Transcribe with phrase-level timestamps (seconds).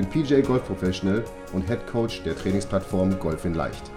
[0.00, 3.90] bin PJ Golf Professional und Head Coach der Trainingsplattform Golf in Leicht.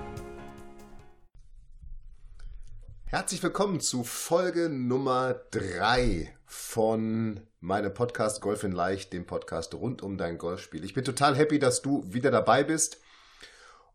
[3.05, 10.01] Herzlich willkommen zu Folge Nummer 3 von meinem Podcast Golf in Leicht, dem Podcast rund
[10.01, 10.83] um dein Golfspiel.
[10.83, 12.99] Ich bin total happy, dass du wieder dabei bist.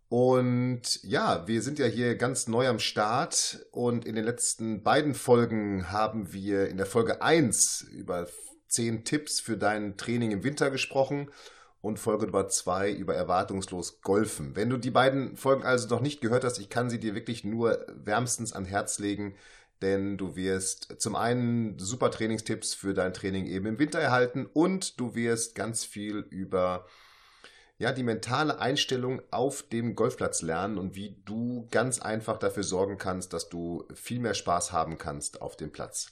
[0.08, 5.14] Und ja, wir sind ja hier ganz neu am Start und in den letzten beiden
[5.14, 8.26] Folgen haben wir in der Folge 1 über
[8.68, 11.28] 10 Tipps für dein Training im Winter gesprochen
[11.80, 14.56] und Folge Nummer 2 über erwartungslos Golfen.
[14.56, 17.44] Wenn du die beiden Folgen also noch nicht gehört hast, ich kann sie dir wirklich
[17.44, 19.34] nur wärmstens an Herz legen,
[19.80, 24.98] denn du wirst zum einen super Trainingstipps für dein Training eben im Winter erhalten und
[24.98, 26.86] du wirst ganz viel über
[27.78, 32.98] ja, die mentale Einstellung auf dem Golfplatz lernen und wie du ganz einfach dafür sorgen
[32.98, 36.10] kannst, dass du viel mehr Spaß haben kannst auf dem Platz.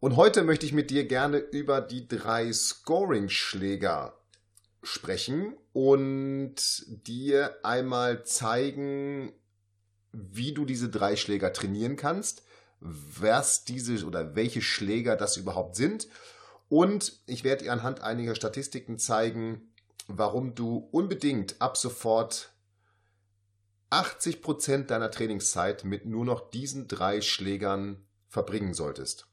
[0.00, 4.19] Und heute möchte ich mit dir gerne über die drei Scoring-Schläger
[4.82, 6.56] sprechen und
[7.06, 9.32] dir einmal zeigen,
[10.12, 12.42] wie du diese drei Schläger trainieren kannst,
[12.80, 16.08] was diese oder welche Schläger das überhaupt sind.
[16.68, 19.72] Und ich werde dir anhand einiger Statistiken zeigen,
[20.06, 22.52] warum du unbedingt ab sofort
[23.90, 29.26] 80% deiner Trainingszeit mit nur noch diesen drei Schlägern verbringen solltest.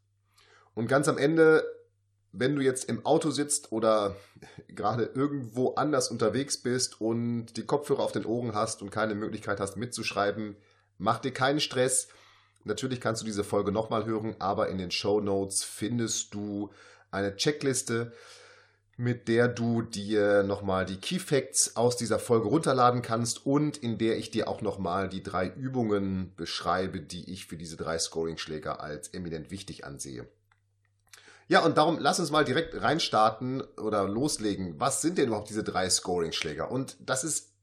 [0.74, 1.64] Und ganz am Ende
[2.32, 4.16] wenn du jetzt im Auto sitzt oder
[4.68, 9.60] gerade irgendwo anders unterwegs bist und die Kopfhörer auf den Ohren hast und keine Möglichkeit
[9.60, 10.56] hast mitzuschreiben,
[10.98, 12.08] mach dir keinen Stress.
[12.64, 16.70] Natürlich kannst du diese Folge nochmal hören, aber in den Show Notes findest du
[17.12, 18.12] eine Checkliste,
[18.98, 24.00] mit der du dir nochmal die Key Facts aus dieser Folge runterladen kannst und in
[24.00, 28.82] der ich dir auch nochmal die drei Übungen beschreibe, die ich für diese drei Scoring-Schläger
[28.82, 30.28] als eminent wichtig ansehe.
[31.48, 34.80] Ja, und darum lass uns mal direkt reinstarten oder loslegen.
[34.80, 36.70] Was sind denn überhaupt diese drei Scoring-Schläger?
[36.70, 37.54] Und das ist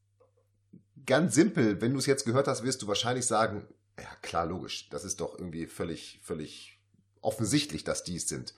[1.05, 1.81] ganz simpel.
[1.81, 3.67] Wenn du es jetzt gehört hast, wirst du wahrscheinlich sagen,
[3.99, 4.89] ja klar, logisch.
[4.89, 6.81] Das ist doch irgendwie völlig, völlig
[7.21, 8.55] offensichtlich, dass dies sind.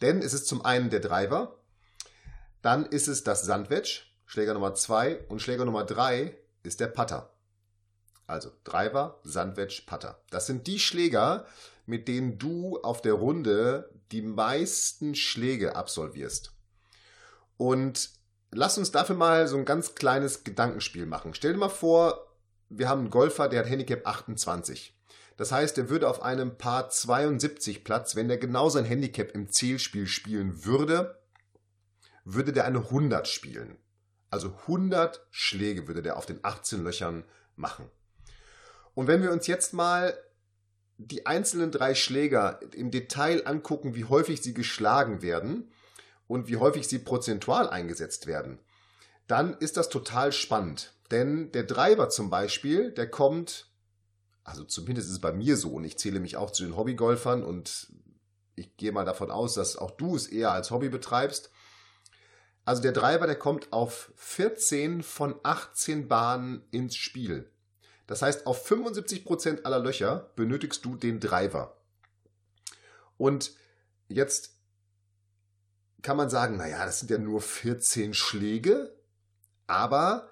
[0.00, 1.58] Denn es ist zum einen der Driver,
[2.62, 7.30] dann ist es das Sandwedge, Schläger Nummer zwei und Schläger Nummer drei ist der Putter.
[8.26, 10.18] Also Driver, Sandwedge, Putter.
[10.30, 11.46] Das sind die Schläger,
[11.86, 16.52] mit denen du auf der Runde die meisten Schläge absolvierst.
[17.56, 18.10] Und
[18.50, 21.34] lass uns dafür mal so ein ganz kleines Gedankenspiel machen.
[21.34, 22.26] Stell dir mal vor,
[22.68, 24.96] wir haben einen Golfer, der hat Handicap 28.
[25.36, 29.50] Das heißt, er würde auf einem Paar 72 Platz, wenn er genau sein Handicap im
[29.50, 31.18] Zielspiel spielen würde,
[32.24, 33.76] würde der eine 100 spielen.
[34.30, 37.24] Also 100 Schläge würde der auf den 18 Löchern
[37.56, 37.90] machen.
[38.94, 40.16] Und wenn wir uns jetzt mal
[40.98, 45.72] die einzelnen drei Schläger im Detail angucken, wie häufig sie geschlagen werden
[46.26, 48.58] und wie häufig sie prozentual eingesetzt werden,
[49.26, 50.94] dann ist das total spannend.
[51.10, 53.70] Denn der Driver zum Beispiel, der kommt,
[54.42, 57.42] also zumindest ist es bei mir so, und ich zähle mich auch zu den Hobbygolfern
[57.42, 57.88] und
[58.56, 61.50] ich gehe mal davon aus, dass auch du es eher als Hobby betreibst.
[62.64, 67.50] Also der Driver, der kommt auf 14 von 18 Bahnen ins Spiel.
[68.06, 71.76] Das heißt, auf 75% aller Löcher benötigst du den Driver.
[73.16, 73.52] Und
[74.08, 74.58] jetzt
[76.02, 78.94] kann man sagen, naja, das sind ja nur 14 Schläge,
[79.66, 80.28] aber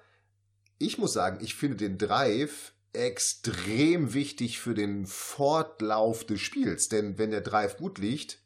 [0.77, 7.17] ich muss sagen, ich finde den Drive extrem wichtig für den Fortlauf des Spiels, denn
[7.17, 8.39] wenn der Drive gut liegt,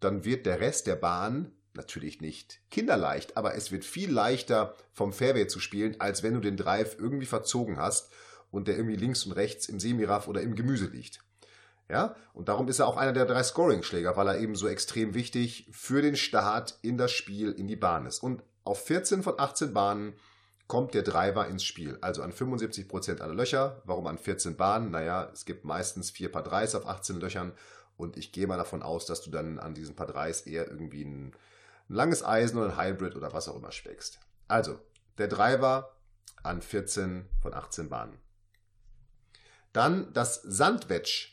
[0.00, 5.12] dann wird der Rest der Bahn natürlich nicht kinderleicht, aber es wird viel leichter vom
[5.12, 8.10] Fairway zu spielen, als wenn du den Drive irgendwie verzogen hast
[8.50, 11.20] und der irgendwie links und rechts im Semiraff oder im Gemüse liegt.
[11.88, 15.12] Ja, und darum ist er auch einer der drei Scoring-Schläger, weil er eben so extrem
[15.14, 18.22] wichtig für den Start in das Spiel in die Bahn ist.
[18.22, 20.14] Und auf 14 von 18 Bahnen
[20.68, 21.98] kommt der Driver ins Spiel.
[22.00, 23.82] Also an 75 Prozent aller Löcher.
[23.86, 24.92] Warum an 14 Bahnen?
[24.92, 27.52] Naja, es gibt meistens vier Paar 3s auf 18 Löchern.
[27.96, 31.02] Und ich gehe mal davon aus, dass du dann an diesen Paar 3s eher irgendwie
[31.02, 31.32] ein,
[31.88, 34.20] ein langes Eisen oder ein Hybrid oder was auch immer speckst.
[34.46, 34.78] Also,
[35.18, 35.96] der Driver
[36.44, 38.16] an 14 von 18 Bahnen.
[39.72, 41.28] Dann das Sandwedge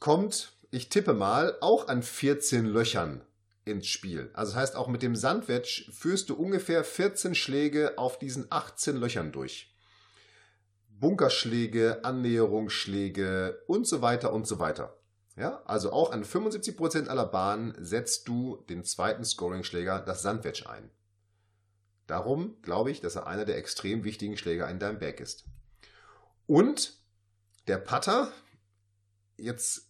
[0.00, 3.22] kommt, ich tippe mal, auch an 14 Löchern
[3.64, 4.30] ins Spiel.
[4.32, 8.96] Also das heißt, auch mit dem Sandwedge führst du ungefähr 14 Schläge auf diesen 18
[8.96, 9.74] Löchern durch.
[10.88, 14.98] Bunkerschläge, Annäherungsschläge und so weiter und so weiter.
[15.36, 20.90] Ja, also auch an 75% aller Bahnen setzt du den zweiten Scoring-Schläger, das Sandwedge, ein.
[22.08, 25.44] Darum glaube ich, dass er einer der extrem wichtigen Schläger in deinem Bag ist.
[26.46, 26.97] Und
[27.68, 28.32] der Putter,
[29.36, 29.88] jetzt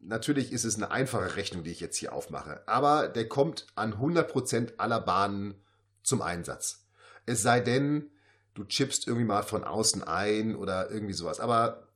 [0.00, 3.94] natürlich ist es eine einfache Rechnung, die ich jetzt hier aufmache, aber der kommt an
[3.94, 5.54] 100% aller Bahnen
[6.02, 6.86] zum Einsatz.
[7.26, 8.10] Es sei denn,
[8.54, 11.40] du chippst irgendwie mal von außen ein oder irgendwie sowas.
[11.40, 11.88] Aber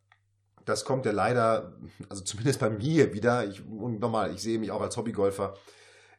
[0.64, 1.72] das kommt ja leider,
[2.08, 5.54] also zumindest bei mir wieder, ich, und nochmal, ich sehe mich auch als Hobbygolfer,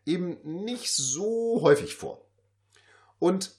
[0.06, 2.26] eben nicht so häufig vor.
[3.20, 3.56] Und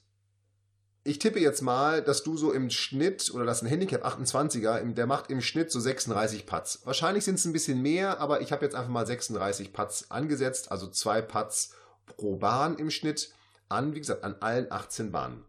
[1.06, 4.83] ich tippe jetzt mal, dass du so im Schnitt, oder das ist ein Handicap 28er,
[4.95, 6.81] der macht im Schnitt so 36 Putts.
[6.85, 10.73] Wahrscheinlich sind es ein bisschen mehr, aber ich habe jetzt einfach mal 36 Putts angesetzt,
[10.73, 11.75] also zwei Putts
[12.06, 13.35] pro Bahn im Schnitt
[13.69, 15.45] an, wie gesagt, an allen 18 Bahnen.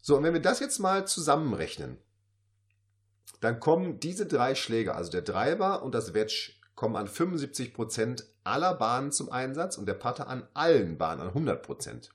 [0.00, 1.98] So, und wenn wir das jetzt mal zusammenrechnen,
[3.40, 8.74] dann kommen diese drei Schläge, also der Driver und das Wedge, kommen an 75% aller
[8.74, 12.10] Bahnen zum Einsatz und der Putter an allen Bahnen an 100%.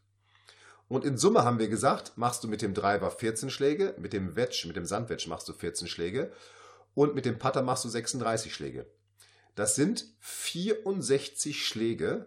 [0.91, 4.35] Und in Summe haben wir gesagt, machst du mit dem Driver 14 Schläge, mit dem
[4.35, 6.33] Wedge, mit dem Sandwedge machst du 14 Schläge
[6.95, 8.85] und mit dem Putter machst du 36 Schläge.
[9.55, 12.25] Das sind 64 Schläge,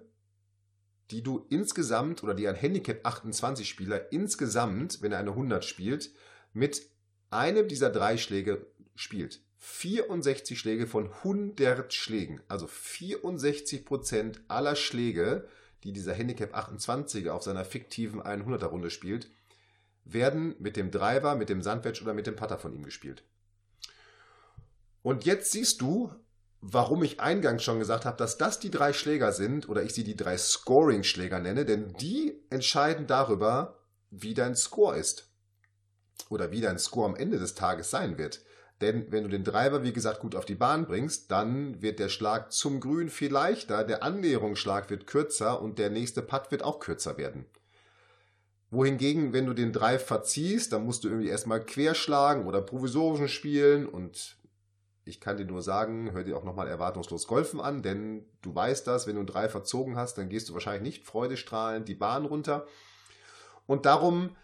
[1.10, 6.12] die du insgesamt oder die ein Handicap 28 Spieler insgesamt, wenn er eine 100 spielt,
[6.54, 6.88] mit
[7.28, 9.42] einem dieser drei Schläge spielt.
[9.58, 15.46] 64 Schläge von 100 Schlägen, also 64 Prozent aller Schläge
[15.84, 19.28] die dieser Handicap 28er auf seiner fiktiven 100er Runde spielt,
[20.04, 23.22] werden mit dem Driver, mit dem Sandwedge oder mit dem Putter von ihm gespielt.
[25.02, 26.10] Und jetzt siehst du,
[26.60, 30.04] warum ich eingangs schon gesagt habe, dass das die drei Schläger sind oder ich sie
[30.04, 33.78] die drei Scoring-Schläger nenne, denn die entscheiden darüber,
[34.10, 35.28] wie dein Score ist.
[36.30, 38.40] Oder wie dein Score am Ende des Tages sein wird.
[38.80, 42.08] Denn wenn du den Driver, wie gesagt, gut auf die Bahn bringst, dann wird der
[42.08, 46.80] Schlag zum Grün viel leichter, der Annäherungsschlag wird kürzer und der nächste Putt wird auch
[46.80, 47.46] kürzer werden.
[48.70, 53.86] Wohingegen, wenn du den Drive verziehst, dann musst du irgendwie erstmal querschlagen oder provisorischen spielen
[53.86, 54.36] und
[55.04, 58.86] ich kann dir nur sagen, hör dir auch nochmal erwartungslos Golfen an, denn du weißt
[58.86, 62.24] das, wenn du einen Drive verzogen hast, dann gehst du wahrscheinlich nicht freudestrahlend die Bahn
[62.24, 62.66] runter.
[63.66, 64.34] Und darum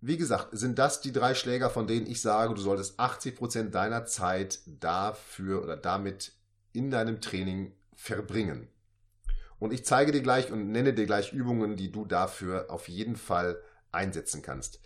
[0.00, 4.06] wie gesagt, sind das die drei Schläger, von denen ich sage, du solltest 80% deiner
[4.06, 6.32] Zeit dafür oder damit
[6.72, 8.68] in deinem Training verbringen.
[9.58, 13.16] Und ich zeige dir gleich und nenne dir gleich Übungen, die du dafür auf jeden
[13.16, 13.60] Fall
[13.90, 14.80] einsetzen kannst.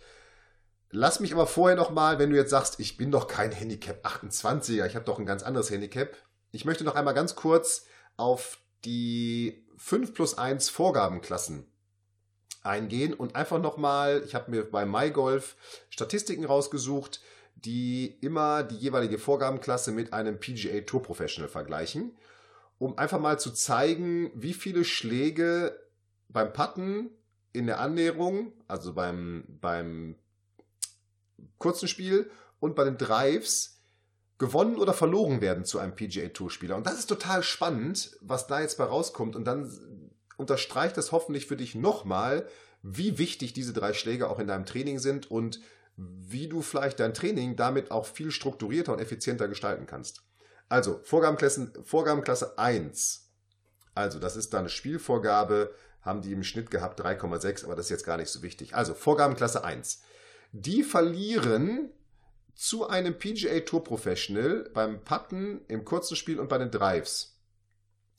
[0.89, 4.85] Lass mich aber vorher nochmal, wenn du jetzt sagst, ich bin doch kein Handicap 28er,
[4.85, 6.15] ich habe doch ein ganz anderes Handicap.
[6.51, 7.85] Ich möchte noch einmal ganz kurz
[8.17, 11.67] auf die 5 plus 1 Vorgabenklassen
[12.63, 15.55] eingehen und einfach nochmal, ich habe mir bei MyGolf
[15.89, 17.21] Statistiken rausgesucht,
[17.55, 22.15] die immer die jeweilige Vorgabenklasse mit einem PGA Tour Professional vergleichen,
[22.79, 25.79] um einfach mal zu zeigen, wie viele Schläge
[26.29, 27.11] beim Putten
[27.51, 30.15] in der Annäherung, also beim, beim
[31.59, 32.29] kurzen Spiel
[32.59, 33.81] und bei den Drives
[34.39, 36.75] gewonnen oder verloren werden zu einem PGA Tour Spieler.
[36.75, 39.35] Und das ist total spannend, was da jetzt bei rauskommt.
[39.35, 39.71] Und dann
[40.43, 42.47] unterstreicht das hoffentlich für dich nochmal,
[42.81, 45.61] wie wichtig diese drei Schläge auch in deinem Training sind und
[45.95, 50.23] wie du vielleicht dein Training damit auch viel strukturierter und effizienter gestalten kannst.
[50.67, 53.31] Also, Vorgabenklasse, Vorgabenklasse 1.
[53.95, 58.05] Also, das ist deine Spielvorgabe, haben die im Schnitt gehabt 3,6, aber das ist jetzt
[58.05, 58.75] gar nicht so wichtig.
[58.75, 60.01] Also, Vorgabenklasse 1.
[60.51, 61.89] Die verlieren
[62.55, 67.39] zu einem PGA Tour Professional beim Putten, im kurzen Spiel und bei den Drives.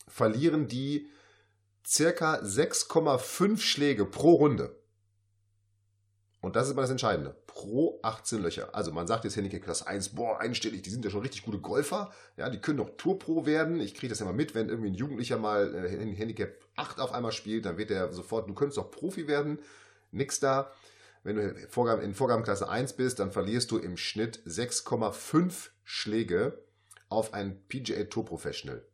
[0.08, 1.08] Verlieren die
[1.86, 4.76] circa 6,5 Schläge pro Runde.
[6.44, 7.34] Und das ist immer das Entscheidende.
[7.46, 8.74] Pro 18 Löcher.
[8.74, 11.58] Also man sagt jetzt Handicap Klasse 1, boah, einstellig, die sind ja schon richtig gute
[11.58, 12.12] Golfer.
[12.36, 13.80] Ja, die können doch Tourpro werden.
[13.80, 17.12] Ich kriege das ja mal mit, wenn irgendwie ein Jugendlicher mal äh, Handicap 8 auf
[17.12, 19.58] einmal spielt, dann wird er sofort, du könntest doch Profi werden.
[20.10, 20.70] Nix da.
[21.22, 26.62] Wenn du in Vorgabenklasse 1 bist, dann verlierst du im Schnitt 6,5 Schläge
[27.08, 28.84] auf einen PGA Tour Professional.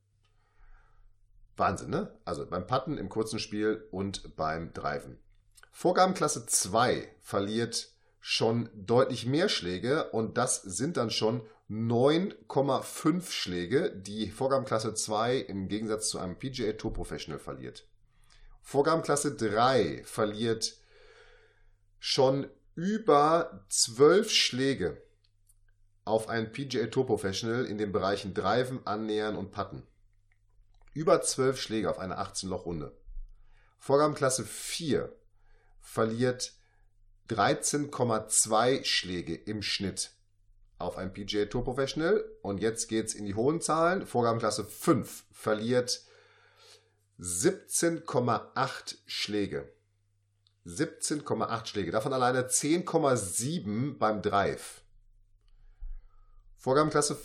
[1.60, 2.12] Wahnsinn, ne?
[2.24, 5.18] Also beim Putten im kurzen Spiel und beim Driven.
[5.70, 14.30] Vorgabenklasse 2 verliert schon deutlich mehr Schläge und das sind dann schon 9,5 Schläge, die
[14.30, 17.86] Vorgabenklasse 2 im Gegensatz zu einem PGA Tour Professional verliert.
[18.62, 20.76] Vorgabenklasse 3 verliert
[22.00, 25.00] schon über 12 Schläge
[26.04, 29.86] auf einen PGA Tour Professional in den Bereichen Driven, Annähern und Putten.
[30.92, 32.96] Über zwölf Schläge auf eine 18-Loch-Runde.
[33.78, 35.14] Vorgabenklasse 4
[35.80, 36.54] verliert
[37.28, 40.12] 13,2 Schläge im Schnitt
[40.78, 42.24] auf ein PGA Tour Professional.
[42.42, 44.06] Und jetzt geht es in die hohen Zahlen.
[44.06, 46.04] Vorgabenklasse 5 verliert
[47.20, 49.72] 17,8 Schläge.
[50.66, 51.90] 17,8 Schläge.
[51.90, 54.82] Davon alleine 10,7 beim Drive.
[56.56, 57.18] Vorgabenklasse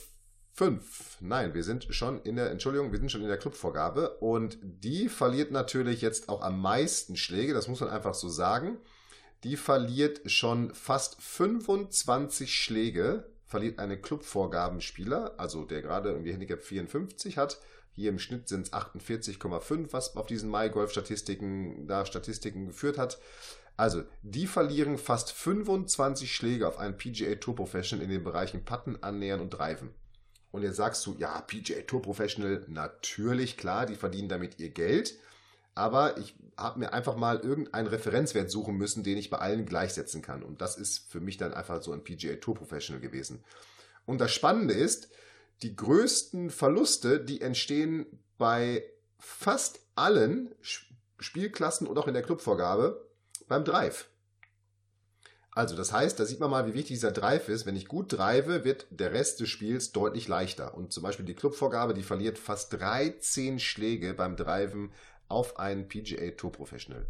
[0.55, 1.17] 5.
[1.19, 4.17] Nein, wir sind schon in der, Entschuldigung, wir sind schon in der Clubvorgabe.
[4.19, 7.53] Und die verliert natürlich jetzt auch am meisten Schläge.
[7.53, 8.77] Das muss man einfach so sagen.
[9.43, 17.38] Die verliert schon fast 25 Schläge verliert eine Clubvorgabenspieler, also der gerade irgendwie Handicap 54
[17.38, 17.59] hat.
[17.91, 23.19] Hier im Schnitt sind es 48,5, was auf diesen MyGolf-Statistiken da Statistiken geführt hat.
[23.77, 29.03] Also, die verlieren fast 25 Schläge auf einen PGA Tour Professional in den Bereichen Putten,
[29.03, 29.93] Annähern und Driven.
[30.55, 35.15] Und jetzt sagst du, ja, PGA Tour Professional, natürlich, klar, die verdienen damit ihr Geld.
[35.74, 40.21] Aber ich habe mir einfach mal irgendeinen Referenzwert suchen müssen, den ich bei allen gleichsetzen
[40.21, 40.43] kann.
[40.43, 43.43] Und das ist für mich dann einfach so ein PGA Tour Professional gewesen.
[44.05, 45.09] Und das Spannende ist,
[45.62, 48.05] die größten Verluste, die entstehen
[48.38, 48.85] bei
[49.19, 50.55] fast allen
[51.19, 53.05] Spielklassen und auch in der Clubvorgabe
[53.50, 54.07] beim Drive.
[55.55, 57.65] Also, das heißt, da sieht man mal, wie wichtig dieser Drive ist.
[57.65, 60.75] Wenn ich gut drive, wird der Rest des Spiels deutlich leichter.
[60.75, 64.91] Und zum Beispiel die Clubvorgabe, die verliert fast 13 Schläge beim Driven
[65.29, 67.07] auf einen PGA Tour Professional.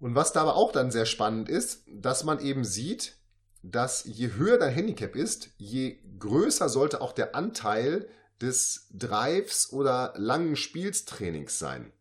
[0.00, 3.16] Und was da aber auch dann sehr spannend ist, dass man eben sieht,
[3.62, 8.08] dass je höher dein Handicap ist, je größer sollte auch der Anteil
[8.40, 11.92] des Drives oder langen Spielstrainings sein.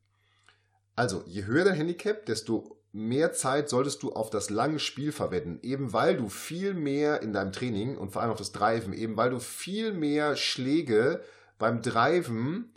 [0.96, 5.60] Also je höher dein Handicap, desto mehr Zeit solltest du auf das lange Spiel verwenden,
[5.62, 9.16] eben weil du viel mehr in deinem Training und vor allem auf das Driven, eben
[9.16, 11.22] weil du viel mehr Schläge
[11.60, 12.74] beim Driven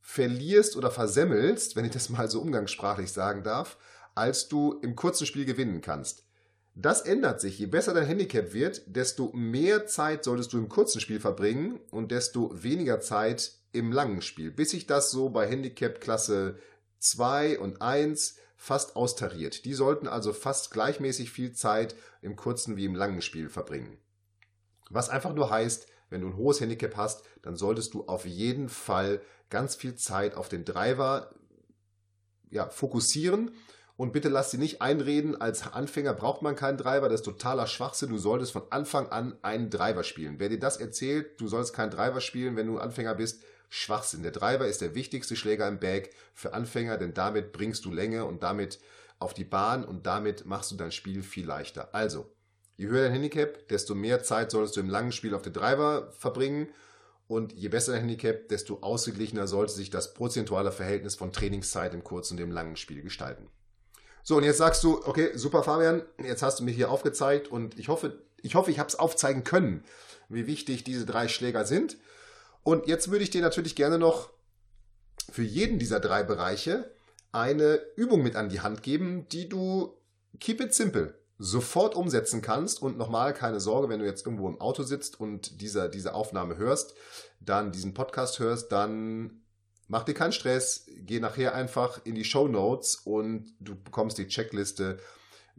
[0.00, 3.76] verlierst oder versemmelst, wenn ich das mal so umgangssprachlich sagen darf,
[4.14, 6.24] als du im kurzen Spiel gewinnen kannst.
[6.74, 7.58] Das ändert sich.
[7.58, 12.10] Je besser dein Handicap wird, desto mehr Zeit solltest du im kurzen Spiel verbringen und
[12.10, 14.50] desto weniger Zeit im langen Spiel.
[14.50, 16.56] Bis sich das so bei Handicap Klasse
[17.00, 19.64] 2 und 1 fast austariert.
[19.64, 23.96] Die sollten also fast gleichmäßig viel Zeit im kurzen wie im langen Spiel verbringen.
[24.90, 28.68] Was einfach nur heißt, wenn du ein hohes Handicap hast, dann solltest du auf jeden
[28.68, 31.30] Fall ganz viel Zeit auf den Driver
[32.50, 33.52] ja, fokussieren.
[33.96, 37.66] Und bitte lass sie nicht einreden, als Anfänger braucht man keinen Driver, das ist totaler
[37.66, 38.10] Schwachsinn.
[38.10, 40.38] Du solltest von Anfang an einen Driver spielen.
[40.38, 44.22] Wer dir das erzählt, du sollst keinen Driver spielen, wenn du Anfänger bist, Schwachsinn.
[44.22, 48.24] Der Driver ist der wichtigste Schläger im Bag für Anfänger, denn damit bringst du Länge
[48.24, 48.78] und damit
[49.18, 51.94] auf die Bahn und damit machst du dein Spiel viel leichter.
[51.94, 52.30] Also,
[52.76, 56.12] je höher dein Handicap, desto mehr Zeit solltest du im langen Spiel auf den Driver
[56.12, 56.68] verbringen
[57.26, 62.04] und je besser dein Handicap, desto ausgeglichener sollte sich das prozentuale Verhältnis von Trainingszeit im
[62.04, 63.48] kurzen und im langen Spiel gestalten.
[64.22, 67.78] So, und jetzt sagst du, okay, super Fabian, jetzt hast du mir hier aufgezeigt und
[67.78, 69.84] ich hoffe, ich hoffe, ich habe es aufzeigen können,
[70.28, 71.96] wie wichtig diese drei Schläger sind.
[72.68, 74.28] Und jetzt würde ich dir natürlich gerne noch
[75.30, 76.94] für jeden dieser drei Bereiche
[77.32, 79.96] eine Übung mit an die Hand geben, die du
[80.38, 82.82] keep it simple sofort umsetzen kannst.
[82.82, 86.58] Und nochmal, keine Sorge, wenn du jetzt irgendwo im Auto sitzt und diese, diese Aufnahme
[86.58, 86.92] hörst,
[87.40, 89.40] dann diesen Podcast hörst, dann
[89.86, 94.28] mach dir keinen Stress, geh nachher einfach in die Show Notes und du bekommst die
[94.28, 94.98] Checkliste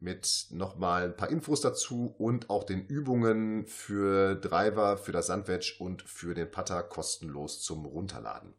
[0.01, 5.75] mit nochmal ein paar Infos dazu und auch den Übungen für Driver, für das Sandwedge
[5.79, 8.53] und für den Putter kostenlos zum Runterladen.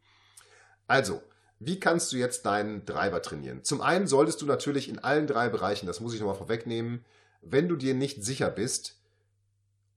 [0.87, 1.23] Also,
[1.59, 3.65] wie kannst du jetzt deinen Driver trainieren?
[3.65, 7.05] Zum einen solltest du natürlich in allen drei Bereichen, das muss ich nochmal vorwegnehmen,
[7.43, 8.99] wenn du dir nicht sicher bist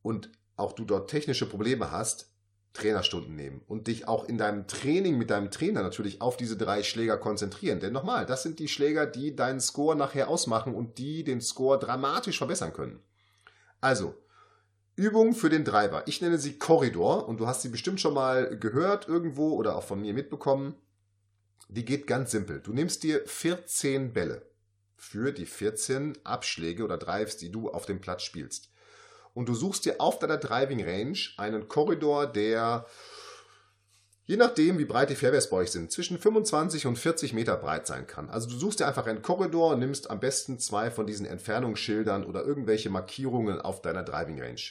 [0.01, 2.32] und auch du dort technische Probleme hast,
[2.74, 6.82] Trainerstunden nehmen und dich auch in deinem Training mit deinem Trainer natürlich auf diese drei
[6.82, 7.80] Schläger konzentrieren.
[7.80, 11.77] Denn nochmal, das sind die Schläger, die deinen Score nachher ausmachen und die den Score
[11.77, 13.00] dramatisch verbessern können.
[13.80, 14.15] Also,
[14.96, 16.03] Übung für den Driver.
[16.08, 19.84] Ich nenne sie Korridor und du hast sie bestimmt schon mal gehört irgendwo oder auch
[19.84, 20.75] von mir mitbekommen.
[21.70, 22.60] Die geht ganz simpel.
[22.60, 24.48] Du nimmst dir 14 Bälle
[24.96, 28.73] für die 14 Abschläge oder Drives, die du auf dem Platz spielst.
[29.33, 32.85] Und du suchst dir auf deiner Driving Range einen Korridor, der
[34.25, 37.87] je nachdem, wie breit die Fairways bei euch sind, zwischen 25 und 40 Meter breit
[37.87, 38.29] sein kann.
[38.29, 42.43] Also du suchst dir einfach einen Korridor nimmst am besten zwei von diesen Entfernungsschildern oder
[42.43, 44.61] irgendwelche Markierungen auf deiner Driving Range.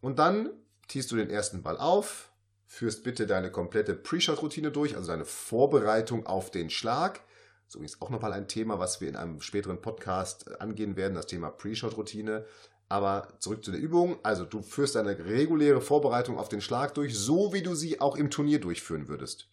[0.00, 0.50] Und dann
[0.88, 2.30] tiest du den ersten Ball auf,
[2.66, 7.20] führst bitte deine komplette Pre-Shot-Routine durch, also deine Vorbereitung auf den Schlag.
[7.68, 11.26] So ist auch nochmal ein Thema, was wir in einem späteren Podcast angehen werden, das
[11.26, 12.44] Thema Pre-Shot-Routine.
[12.92, 14.18] Aber zurück zu der Übung.
[14.22, 18.16] Also du führst eine reguläre Vorbereitung auf den Schlag durch, so wie du sie auch
[18.16, 19.48] im Turnier durchführen würdest.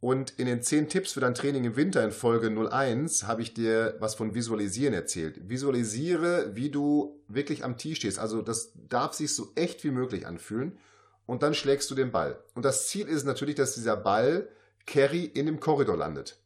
[0.00, 3.54] Und in den 10 Tipps für dein Training im Winter in Folge 01 habe ich
[3.54, 5.48] dir was von Visualisieren erzählt.
[5.48, 8.18] Visualisiere, wie du wirklich am Tee stehst.
[8.18, 10.76] Also das darf sich so echt wie möglich anfühlen.
[11.24, 12.38] Und dann schlägst du den Ball.
[12.54, 14.46] Und das Ziel ist natürlich, dass dieser Ball
[14.84, 16.38] Carry in dem Korridor landet.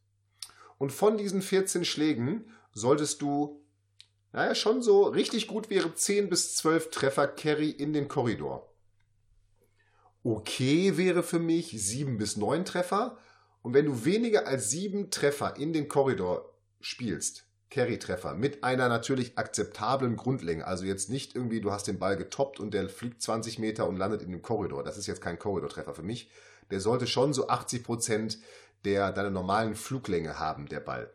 [0.79, 3.64] Und von diesen 14 Schlägen solltest du,
[4.35, 8.69] naja, schon so richtig gut wäre 10 bis 12 Treffer Carry in den Korridor.
[10.25, 13.17] Okay wäre für mich 7 bis 9 Treffer.
[13.63, 19.39] Und wenn du weniger als 7 Treffer in den Korridor spielst, Carry-Treffer, mit einer natürlich
[19.39, 23.61] akzeptablen Grundlänge, also jetzt nicht irgendwie, du hast den Ball getoppt und der fliegt 20
[23.61, 24.83] Meter und landet in dem Korridor.
[24.83, 26.29] Das ist jetzt kein Korridortreffer für mich.
[26.73, 28.39] Der sollte schon so 80 Prozent
[28.85, 31.11] der deiner normalen Fluglänge haben, der Ball.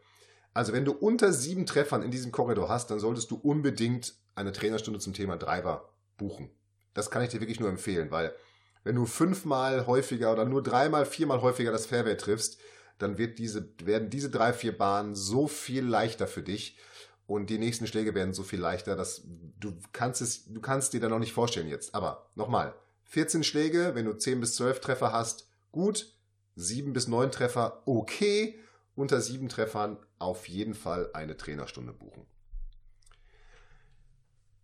[0.59, 4.51] Also wenn du unter sieben Treffern in diesem Korridor hast, dann solltest du unbedingt eine
[4.51, 6.49] Trainerstunde zum Thema Driver buchen.
[6.93, 8.35] Das kann ich dir wirklich nur empfehlen, weil
[8.83, 12.59] wenn du fünfmal häufiger oder nur dreimal, viermal häufiger das Fairway triffst,
[12.97, 16.77] dann wird diese, werden diese drei, vier Bahnen so viel leichter für dich
[17.25, 19.23] und die nächsten Schläge werden so viel leichter, dass
[19.61, 21.95] du kannst es, du kannst dir da noch nicht vorstellen jetzt.
[21.95, 22.75] Aber nochmal,
[23.05, 26.13] 14 Schläge, wenn du 10 bis 12 Treffer hast, gut,
[26.57, 28.59] 7 bis 9 Treffer okay,
[28.99, 32.25] unter 7 Treffern auf jeden Fall eine Trainerstunde buchen.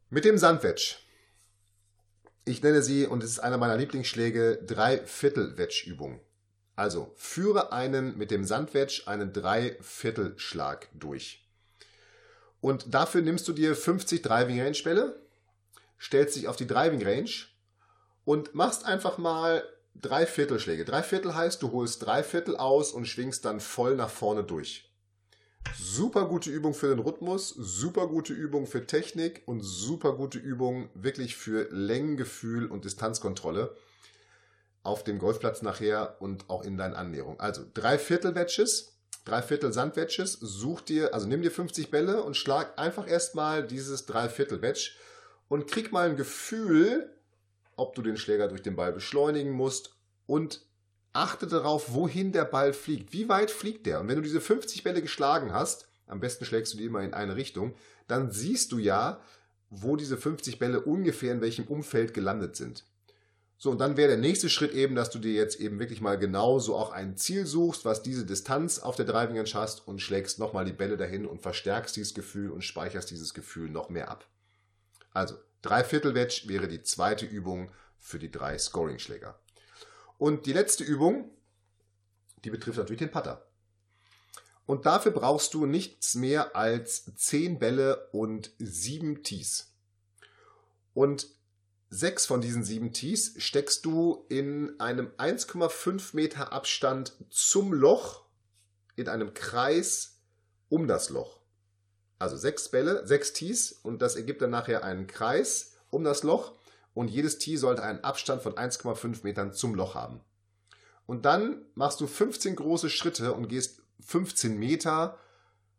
[0.10, 0.98] Mit dem Sandwedge.
[2.44, 6.20] Ich nenne sie, und es ist einer meiner Lieblingsschläge, Dreiviertel-Wedge-Übung.
[6.76, 11.48] Also führe einen mit dem Sandwedge einen Dreiviertelschlag durch.
[12.60, 15.20] Und dafür nimmst du dir 50 Driving Range Bälle,
[16.00, 17.32] stellst dich auf die Driving Range
[18.26, 19.64] und machst einfach mal
[20.02, 20.86] drei Viertelschläge.
[20.86, 24.92] Drei Viertel heißt, du holst drei Viertel aus und schwingst dann voll nach vorne durch.
[25.78, 30.90] Super gute Übung für den Rhythmus, super gute Übung für Technik und super gute Übung
[30.94, 33.76] wirklich für Längengefühl und Distanzkontrolle
[34.84, 37.40] auf dem Golfplatz nachher und auch in deinen Annäherungen.
[37.40, 42.38] Also drei Viertel Wedges, drei Viertel Sandwedges, such dir, also nimm dir 50 Bälle und
[42.38, 44.92] schlag einfach erstmal dieses drei Viertel Wedge
[45.48, 47.12] und krieg mal ein Gefühl,
[47.76, 50.62] ob du den Schläger durch den Ball beschleunigen musst und
[51.14, 53.14] achte darauf, wohin der Ball fliegt.
[53.14, 54.02] Wie weit fliegt der?
[54.02, 57.14] Und wenn du diese 50 Bälle geschlagen hast, am besten schlägst du die immer in
[57.14, 57.74] eine Richtung,
[58.08, 59.22] dann siehst du ja,
[59.70, 62.84] wo diese 50 Bälle ungefähr in welchem Umfeld gelandet sind.
[63.58, 66.20] So, und dann wäre der nächste Schritt eben, dass du dir jetzt eben wirklich mal
[66.20, 70.02] genau so auch ein Ziel suchst, was diese Distanz auf der Driving Range hast und
[70.02, 74.12] schlägst nochmal die Bälle dahin und verstärkst dieses Gefühl und speicherst dieses Gefühl noch mehr
[74.12, 74.28] ab.
[75.14, 75.36] Also,
[75.66, 79.40] Dreiviertel-Wedge wäre die zweite Übung für die drei Scoring-Schläger.
[80.18, 81.32] Und die letzte Übung,
[82.44, 83.46] die betrifft natürlich den Putter.
[84.66, 89.74] Und dafür brauchst du nichts mehr als 10 Bälle und 7 Tees.
[90.94, 91.28] Und
[91.90, 98.26] sechs von diesen sieben Tees steckst du in einem 1,5 Meter Abstand zum Loch
[98.96, 100.20] in einem Kreis
[100.70, 101.35] um das Loch.
[102.20, 106.54] Also sechs Bälle, sechs Tees und das ergibt dann nachher einen Kreis um das Loch
[106.94, 110.22] und jedes Tee sollte einen Abstand von 1,5 Metern zum Loch haben.
[111.06, 115.18] Und dann machst du 15 große Schritte und gehst 15 Meter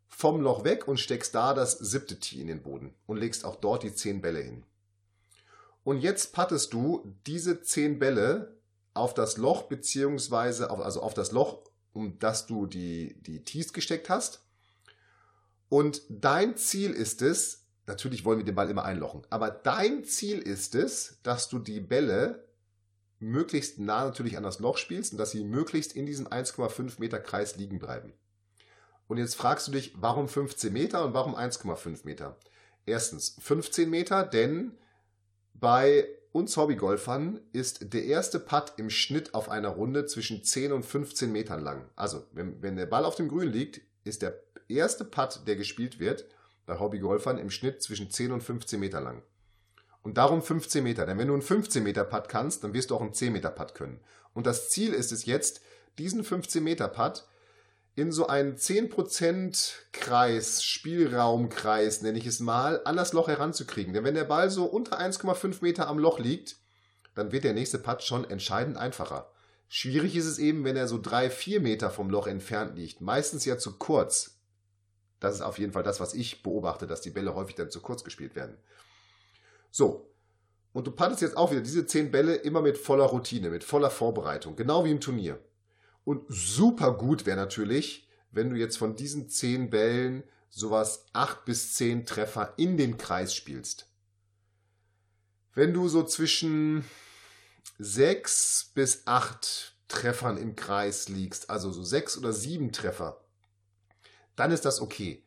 [0.09, 3.57] vom Loch weg und steckst da das siebte Tee in den Boden und legst auch
[3.57, 4.65] dort die 10 Bälle hin.
[5.85, 8.57] Und jetzt pattest du diese 10 Bälle
[8.95, 11.59] auf das Loch beziehungsweise auf, also auf das Loch,
[11.93, 14.43] um das du die, die Tees gesteckt hast.
[15.69, 20.39] Und dein Ziel ist es, natürlich wollen wir den Ball immer einlochen, aber dein Ziel
[20.39, 22.47] ist es, dass du die Bälle
[23.19, 27.19] möglichst nah natürlich an das Loch spielst und dass sie möglichst in diesem 1,5 Meter
[27.19, 28.13] Kreis liegen bleiben.
[29.09, 32.37] Und jetzt fragst du dich, warum 15 Meter und warum 1,5 Meter?
[32.85, 34.73] Erstens 15 Meter, denn
[35.55, 40.85] bei uns Hobbygolfern ist der erste Putt im Schnitt auf einer Runde zwischen 10 und
[40.85, 41.89] 15 Metern lang.
[41.97, 45.99] Also, wenn, wenn der Ball auf dem Grün liegt, ist der erste Putt, der gespielt
[45.99, 46.27] wird,
[46.67, 49.23] bei Hobbygolfern im Schnitt zwischen 10 und 15 Meter lang.
[50.03, 51.07] Und darum 15 Meter.
[51.07, 53.51] Denn wenn du einen 15 Meter Putt kannst, dann wirst du auch einen 10 Meter
[53.51, 54.01] Putt können.
[54.35, 55.61] Und das Ziel ist es jetzt,
[55.99, 57.27] diesen 15 Meter Putt
[57.97, 63.95] in so einen 10% Kreis, Spielraumkreis, nenne ich es mal, an das Loch heranzukriegen.
[63.95, 66.57] Denn wenn der Ball so unter 1,5 Meter am Loch liegt,
[67.15, 69.31] dann wird der nächste Putt schon entscheidend einfacher.
[69.69, 73.01] Schwierig ist es eben, wenn er so 3, 4 Meter vom Loch entfernt liegt.
[73.01, 74.36] Meistens ja zu kurz.
[75.21, 77.81] Das ist auf jeden Fall das, was ich beobachte, dass die Bälle häufig dann zu
[77.81, 78.57] kurz gespielt werden.
[79.71, 80.11] So.
[80.73, 83.91] Und du paddest jetzt auch wieder diese 10 Bälle immer mit voller Routine, mit voller
[83.91, 84.57] Vorbereitung.
[84.57, 85.39] Genau wie im Turnier.
[86.05, 91.75] Und super gut wäre natürlich, wenn du jetzt von diesen zehn Bällen sowas acht bis
[91.75, 93.89] zehn Treffer in den Kreis spielst.
[95.55, 96.85] Wenn du so zwischen
[97.79, 103.21] sechs bis acht Treffern im Kreis liegst, also so sechs oder sieben Treffer,
[104.37, 105.23] dann ist das okay.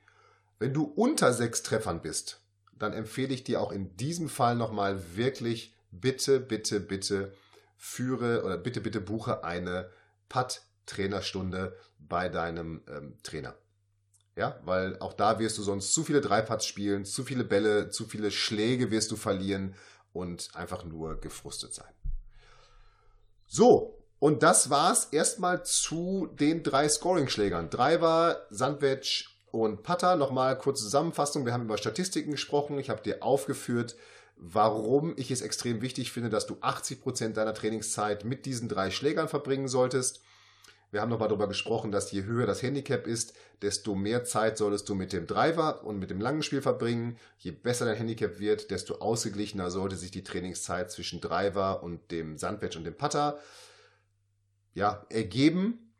[0.60, 2.42] Wenn du unter sechs Treffern bist,
[2.78, 7.34] dann empfehle ich dir auch in diesem Fall nochmal wirklich bitte, bitte, bitte
[7.78, 9.90] führe oder bitte, bitte buche eine
[10.30, 13.56] Putt-Trainerstunde bei deinem ähm, Trainer.
[14.36, 18.06] Ja, weil auch da wirst du sonst zu viele Dreiputts spielen, zu viele Bälle, zu
[18.06, 19.76] viele Schläge wirst du verlieren
[20.14, 21.94] und einfach nur gefrustet sein.
[23.48, 27.70] So, und das war's erstmal zu den drei Scoring-Schlägern.
[27.70, 30.18] Driver, Sandwich und Putter.
[30.18, 31.46] Nochmal kurze Zusammenfassung.
[31.46, 32.80] Wir haben über Statistiken gesprochen.
[32.80, 33.96] Ich habe dir aufgeführt,
[34.36, 39.30] warum ich es extrem wichtig finde, dass du 80% deiner Trainingszeit mit diesen drei Schlägern
[39.30, 40.22] verbringen solltest.
[40.92, 44.90] Wir haben nochmal darüber gesprochen, dass je höher das Handicap ist, desto mehr Zeit solltest
[44.90, 47.18] du mit dem Driver und mit dem langen Spiel verbringen.
[47.38, 52.38] Je besser dein Handicap wird, desto ausgeglichener sollte sich die Trainingszeit zwischen Driver und dem
[52.38, 53.40] Sandwich und dem Putter
[54.74, 55.94] ja, ergeben.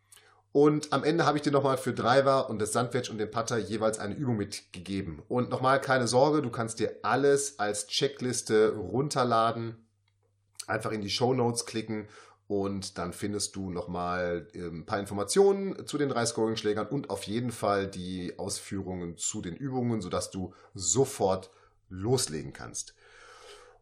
[0.52, 3.58] Und am Ende habe ich dir nochmal für Driver und das Sandwich und den Putter
[3.58, 5.22] jeweils eine Übung mitgegeben.
[5.28, 9.86] Und nochmal keine Sorge, du kannst dir alles als Checkliste runterladen.
[10.66, 12.08] Einfach in die Show Notes klicken
[12.50, 17.24] und dann findest du nochmal ähm, ein paar Informationen zu den drei Scoring-Schlägern und auf
[17.24, 21.52] jeden Fall die Ausführungen zu den Übungen, sodass du sofort
[21.90, 22.96] loslegen kannst.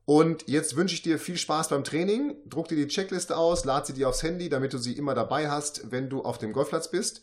[0.10, 2.38] Und jetzt wünsche ich dir viel Spaß beim Training.
[2.46, 5.50] Druck dir die Checkliste aus, lad sie dir aufs Handy, damit du sie immer dabei
[5.50, 7.22] hast, wenn du auf dem Golfplatz bist.